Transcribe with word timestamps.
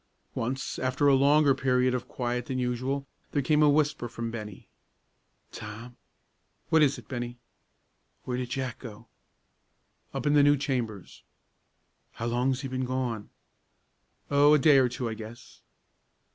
Once, 0.33 0.79
after 0.79 1.07
a 1.07 1.13
longer 1.13 1.53
period 1.53 1.93
of 1.93 2.07
quiet 2.07 2.47
than 2.47 2.57
usual, 2.57 3.05
there 3.33 3.41
came 3.43 3.61
a 3.61 3.69
whisper 3.69 4.09
from 4.09 4.31
Bennie. 4.31 4.67
"Tom!" 5.51 5.95
"What 6.69 6.81
is 6.81 6.97
it, 6.97 7.07
Bennie?" 7.07 7.37
"Where 8.23 8.35
did 8.37 8.49
Jack 8.49 8.79
go?" 8.79 9.05
"Up 10.11 10.25
in 10.25 10.33
the 10.33 10.41
new 10.41 10.57
chambers." 10.57 11.21
"How 12.13 12.25
long's 12.25 12.61
he 12.61 12.67
been 12.67 12.83
gone?" 12.83 13.29
"Oh, 14.31 14.55
a 14.55 14.57
day 14.57 14.79
or 14.79 14.89
two, 14.89 15.07
I 15.07 15.13
guess." 15.13 15.61